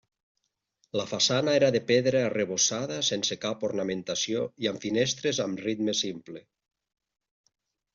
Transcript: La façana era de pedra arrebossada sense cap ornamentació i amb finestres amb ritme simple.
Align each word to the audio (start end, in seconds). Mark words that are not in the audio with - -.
La 0.99 1.03
façana 1.11 1.53
era 1.57 1.69
de 1.75 1.81
pedra 1.91 2.23
arrebossada 2.31 2.99
sense 3.11 3.39
cap 3.45 3.69
ornamentació 3.71 4.49
i 4.65 4.75
amb 4.75 4.85
finestres 4.91 5.47
amb 5.49 5.67
ritme 5.71 6.01
simple. 6.05 6.47